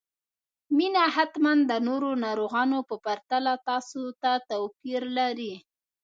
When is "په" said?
2.89-2.95